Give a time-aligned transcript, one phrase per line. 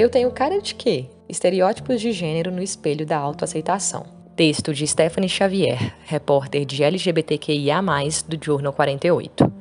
[0.00, 1.10] Eu tenho cara de quê?
[1.28, 4.06] Estereótipos de gênero no espelho da autoaceitação.
[4.34, 7.82] Texto de Stephanie Xavier, repórter de LGBTQIA+,
[8.26, 9.52] do Jornal 48.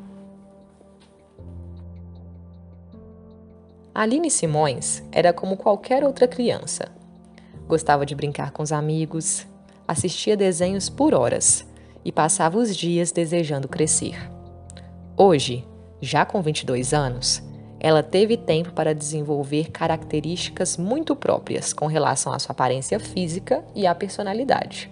[3.93, 6.89] Aline Simões era como qualquer outra criança.
[7.67, 9.45] Gostava de brincar com os amigos,
[9.85, 11.67] assistia desenhos por horas
[12.05, 14.15] e passava os dias desejando crescer.
[15.17, 15.67] Hoje,
[15.99, 17.43] já com 22 anos,
[17.79, 23.87] ela teve tempo para desenvolver características muito próprias com relação à sua aparência física e
[23.87, 24.91] à personalidade.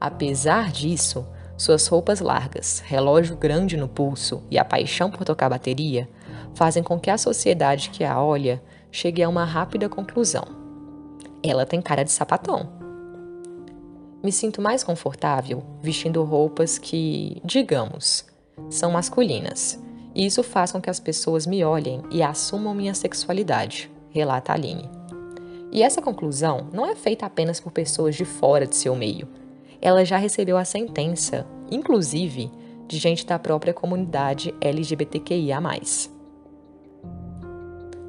[0.00, 1.26] Apesar disso,
[1.58, 6.08] suas roupas largas, relógio grande no pulso e a paixão por tocar bateria
[6.54, 10.44] fazem com que a sociedade que a olha chegue a uma rápida conclusão.
[11.42, 12.78] Ela tem cara de sapatão.
[14.22, 18.26] Me sinto mais confortável vestindo roupas que, digamos,
[18.68, 19.78] são masculinas
[20.14, 24.88] e isso faz com que as pessoas me olhem e assumam minha sexualidade, relata Aline.
[25.72, 29.28] E essa conclusão não é feita apenas por pessoas de fora de seu meio.
[29.80, 32.50] Ela já recebeu a sentença, inclusive,
[32.88, 35.60] de gente da própria comunidade LGBTQIA.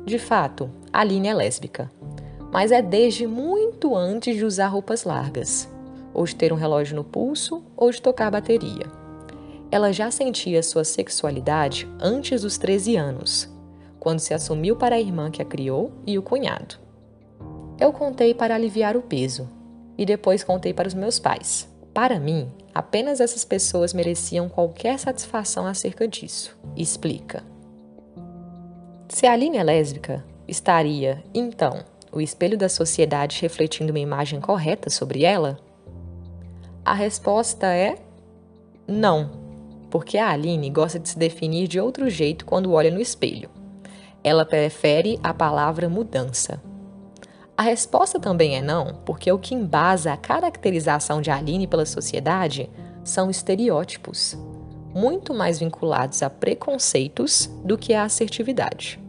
[0.04, 1.92] De fato, Aline é lésbica,
[2.52, 5.70] mas é desde muito antes de usar roupas largas,
[6.14, 9.02] ou de ter um relógio no pulso, ou de tocar bateria.
[9.72, 13.50] Ela já sentia sua sexualidade antes dos 13 anos,
[14.02, 16.76] quando se assumiu para a irmã que a criou e o cunhado.
[17.80, 19.50] Eu contei para aliviar o peso
[19.98, 21.70] e depois contei para os meus pais.
[21.94, 26.58] Para mim, apenas essas pessoas mereciam qualquer satisfação acerca disso.
[26.76, 27.42] Explica.
[29.08, 34.90] Se a Aline é lésbica, estaria, então, o espelho da sociedade refletindo uma imagem correta
[34.90, 35.58] sobre ela?
[36.84, 37.96] A resposta é
[38.88, 39.41] não
[39.92, 43.50] porque a Aline gosta de se definir de outro jeito quando olha no espelho.
[44.24, 46.62] Ela prefere a palavra mudança.
[47.58, 52.70] A resposta também é não, porque o que embasa a caracterização de Aline pela sociedade
[53.04, 54.38] são estereótipos,
[54.96, 59.00] muito mais vinculados a preconceitos do que a assertividade.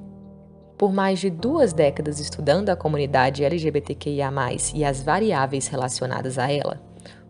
[0.76, 4.32] Por mais de duas décadas estudando a comunidade LGBTQIA,
[4.74, 6.80] e as variáveis relacionadas a ela,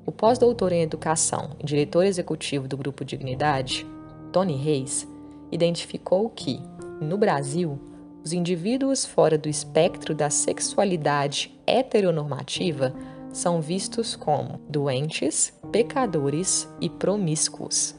[0.05, 3.87] o pós-doutor em educação e diretor executivo do Grupo Dignidade,
[4.33, 5.07] Tony Reis,
[5.51, 6.61] identificou que,
[7.01, 7.79] no Brasil,
[8.25, 12.95] os indivíduos fora do espectro da sexualidade heteronormativa
[13.33, 17.95] são vistos como doentes, pecadores e promíscuos.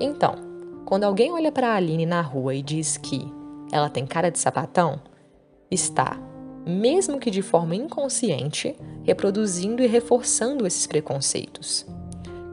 [0.00, 0.34] Então,
[0.84, 3.32] quando alguém olha para a Aline na rua e diz que
[3.70, 5.00] ela tem cara de sapatão,
[5.70, 6.18] está
[6.68, 11.86] mesmo que de forma inconsciente, reproduzindo e reforçando esses preconceitos.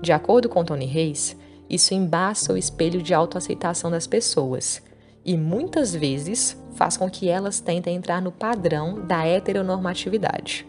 [0.01, 1.35] De acordo com Tony Reis,
[1.69, 4.81] isso embaça o espelho de autoaceitação das pessoas
[5.25, 10.65] e muitas vezes faz com que elas tentem entrar no padrão da heteronormatividade.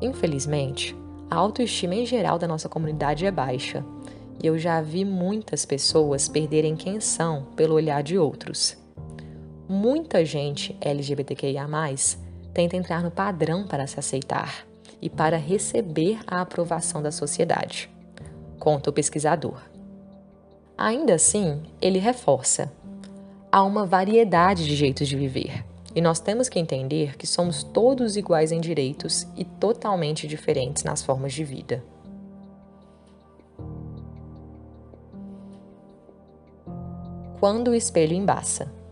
[0.00, 0.96] Infelizmente,
[1.30, 3.84] a autoestima em geral da nossa comunidade é baixa
[4.42, 8.82] e eu já vi muitas pessoas perderem quem são pelo olhar de outros
[9.68, 11.66] muita gente LGBTQIA,
[12.52, 14.66] tenta entrar no padrão para se aceitar
[15.00, 17.90] e para receber a aprovação da sociedade,
[18.58, 19.60] conta o pesquisador.
[20.76, 22.72] Ainda assim, ele reforça:
[23.50, 25.64] há uma variedade de jeitos de viver
[25.94, 31.02] e nós temos que entender que somos todos iguais em direitos e totalmente diferentes nas
[31.02, 31.84] formas de vida.
[37.38, 38.83] Quando o espelho embaça.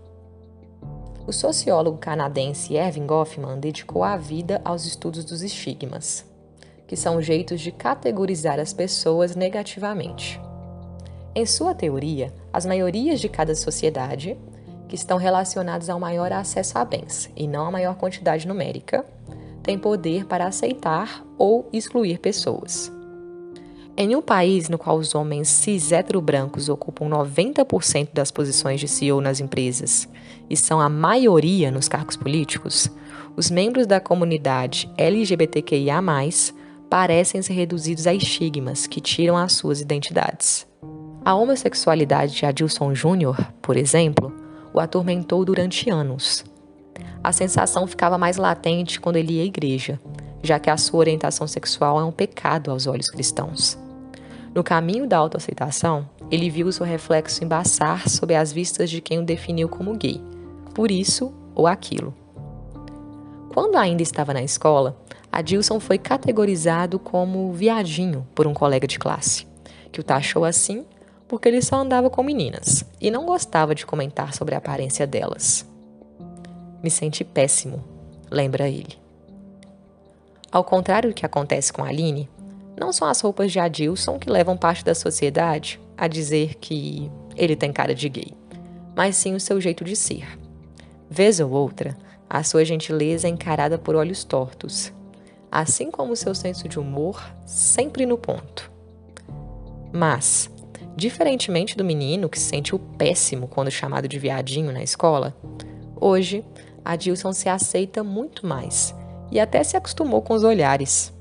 [1.25, 6.25] O sociólogo canadense Erving Goffman dedicou a vida aos estudos dos estigmas,
[6.87, 10.41] que são jeitos de categorizar as pessoas negativamente.
[11.33, 14.37] Em sua teoria, as maiorias de cada sociedade,
[14.89, 19.07] que estão relacionadas ao maior acesso a bens e não à maior quantidade numérica,
[19.63, 22.93] têm poder para aceitar ou excluir pessoas.
[23.95, 25.91] Em um país no qual os homens cis
[26.23, 30.09] brancos ocupam 90% das posições de CEO nas empresas
[30.49, 32.91] e são a maioria nos cargos políticos,
[33.37, 36.01] os membros da comunidade LGBTQIA+,
[36.89, 40.67] parecem ser reduzidos a estigmas que tiram as suas identidades.
[41.23, 44.35] A homossexualidade de Adilson Júnior, por exemplo,
[44.73, 46.45] o atormentou durante anos.
[47.23, 50.01] A sensação ficava mais latente quando ele ia à igreja,
[50.43, 53.82] já que a sua orientação sexual é um pecado aos olhos cristãos.
[54.55, 59.25] No caminho da autoaceitação, ele viu seu reflexo embaçar sob as vistas de quem o
[59.25, 60.21] definiu como gay,
[60.75, 62.15] por isso ou aquilo.
[63.53, 64.97] Quando ainda estava na escola,
[65.31, 69.47] Adilson foi categorizado como viadinho por um colega de classe,
[69.91, 70.85] que o taxou assim
[71.33, 75.67] porque ele só andava com meninas e não gostava de comentar sobre a aparência delas.
[76.83, 77.83] Me senti péssimo,
[78.31, 78.99] lembra ele.
[80.51, 82.29] Ao contrário do que acontece com Aline,
[82.79, 87.57] não são as roupas de Adilson que levam parte da sociedade a dizer que ele
[87.57, 88.35] tem cara de gay,
[88.97, 90.39] mas sim o seu jeito de ser.
[91.09, 91.97] Vez ou outra,
[92.29, 94.93] a sua gentileza é encarada por olhos tortos,
[95.51, 98.71] assim como o seu senso de humor sempre no ponto.
[99.93, 100.51] Mas,
[100.97, 105.37] diferentemente do menino que se sentiu péssimo quando chamado de viadinho na escola,
[106.01, 106.43] hoje
[106.83, 108.95] Adilson se aceita muito mais
[109.31, 111.13] e até se acostumou com os olhares.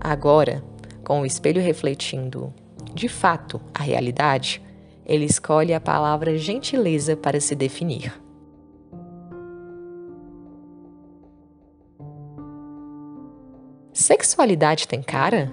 [0.00, 0.62] Agora,
[1.04, 2.52] com o espelho refletindo,
[2.94, 4.62] de fato, a realidade,
[5.06, 8.12] ele escolhe a palavra gentileza para se definir.
[13.92, 15.52] Sexualidade tem cara?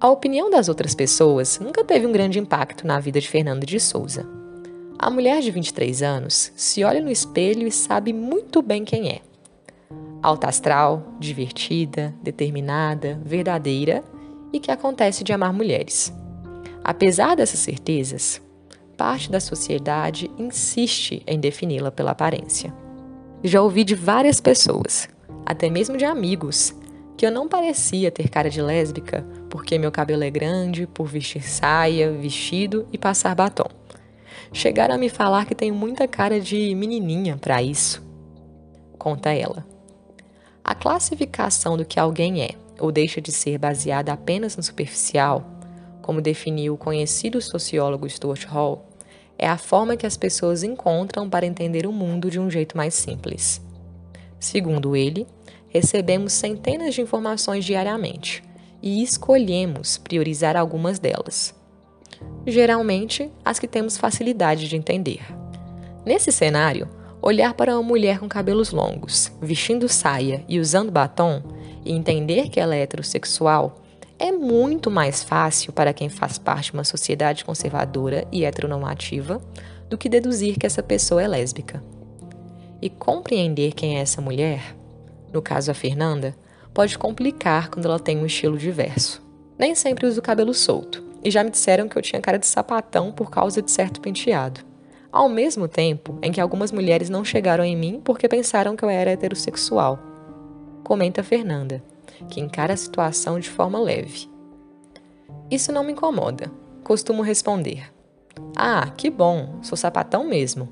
[0.00, 3.80] A opinião das outras pessoas nunca teve um grande impacto na vida de Fernando de
[3.80, 4.28] Souza.
[4.98, 9.20] A mulher de 23 anos se olha no espelho e sabe muito bem quem é
[10.24, 14.02] alta astral, divertida, determinada, verdadeira
[14.50, 16.10] e que acontece de amar mulheres.
[16.82, 18.40] Apesar dessas certezas,
[18.96, 22.72] parte da sociedade insiste em defini-la pela aparência.
[23.42, 25.10] Já ouvi de várias pessoas,
[25.44, 26.74] até mesmo de amigos,
[27.18, 31.42] que eu não parecia ter cara de lésbica porque meu cabelo é grande, por vestir
[31.42, 33.68] saia, vestido e passar batom.
[34.54, 38.02] Chegaram a me falar que tenho muita cara de menininha para isso.
[38.98, 39.73] Conta ela.
[40.64, 45.44] A classificação do que alguém é ou deixa de ser baseada apenas no superficial,
[46.00, 48.88] como definiu o conhecido sociólogo Stuart Hall,
[49.38, 52.94] é a forma que as pessoas encontram para entender o mundo de um jeito mais
[52.94, 53.60] simples.
[54.40, 55.26] Segundo ele,
[55.68, 58.42] recebemos centenas de informações diariamente
[58.82, 61.54] e escolhemos priorizar algumas delas.
[62.46, 65.20] Geralmente, as que temos facilidade de entender.
[66.06, 66.88] Nesse cenário,
[67.26, 71.42] Olhar para uma mulher com cabelos longos, vestindo saia e usando batom
[71.82, 73.82] e entender que ela é heterossexual
[74.18, 79.40] é muito mais fácil para quem faz parte de uma sociedade conservadora e heteronormativa
[79.88, 81.82] do que deduzir que essa pessoa é lésbica.
[82.82, 84.76] E compreender quem é essa mulher,
[85.32, 86.36] no caso a Fernanda,
[86.74, 89.22] pode complicar quando ela tem um estilo diverso.
[89.58, 93.10] Nem sempre uso cabelo solto, e já me disseram que eu tinha cara de sapatão
[93.10, 94.73] por causa de certo penteado
[95.14, 98.90] ao mesmo tempo em que algumas mulheres não chegaram em mim porque pensaram que eu
[98.90, 99.96] era heterossexual.
[100.82, 101.80] Comenta Fernanda,
[102.28, 104.28] que encara a situação de forma leve.
[105.48, 106.50] Isso não me incomoda.
[106.82, 107.92] Costumo responder:
[108.56, 110.68] Ah, que bom, sou sapatão mesmo.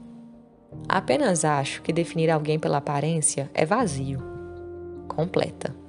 [0.89, 4.21] Apenas acho que definir alguém pela aparência é vazio.
[5.07, 5.82] Completa.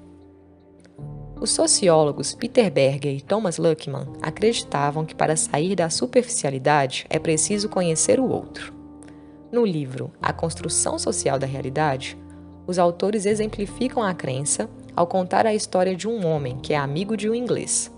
[1.43, 7.67] Os sociólogos Peter Berger e Thomas Luckman acreditavam que para sair da superficialidade é preciso
[7.67, 8.73] conhecer o outro.
[9.51, 12.17] No livro A Construção Social da Realidade,
[12.65, 17.17] os autores exemplificam a crença ao contar a história de um homem que é amigo
[17.17, 17.91] de um inglês.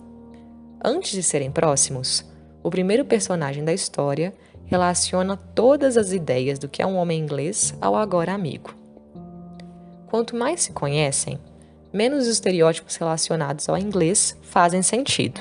[0.83, 2.25] Antes de serem próximos,
[2.63, 4.33] o primeiro personagem da história
[4.65, 8.73] relaciona todas as ideias do que é um homem inglês ao agora amigo.
[10.07, 11.39] Quanto mais se conhecem,
[11.95, 15.39] menos os estereótipos relacionados ao inglês fazem sentido.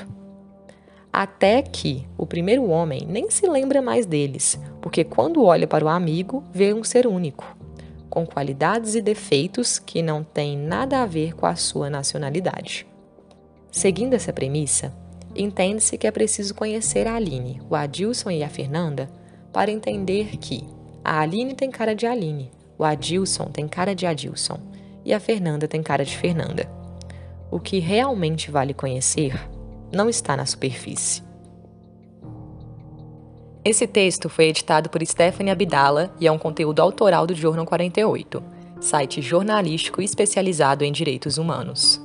[1.11, 5.89] Até que o primeiro homem nem se lembra mais deles, porque quando olha para o
[5.89, 7.55] amigo, vê um ser único,
[8.09, 12.87] com qualidades e defeitos que não têm nada a ver com a sua nacionalidade.
[13.69, 14.93] Seguindo essa premissa,
[15.35, 19.09] entende-se que é preciso conhecer a Aline, o Adilson e a Fernanda
[19.51, 20.65] para entender que
[21.03, 24.74] a Aline tem cara de Aline, o Adilson tem cara de Adilson
[25.05, 26.67] e a Fernanda tem cara de Fernanda.
[27.51, 29.39] O que realmente vale conhecer
[29.93, 31.23] não está na superfície.
[33.63, 38.43] Esse texto foi editado por Stephanie Abdala e é um conteúdo autoral do Jornal 48,
[38.79, 42.04] site jornalístico especializado em direitos humanos.